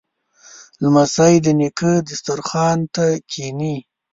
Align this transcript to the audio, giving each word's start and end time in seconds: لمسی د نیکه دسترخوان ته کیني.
لمسی 0.81 1.35
د 1.45 1.47
نیکه 1.59 1.91
دسترخوان 2.09 2.79
ته 2.95 3.05
کیني. 3.31 3.75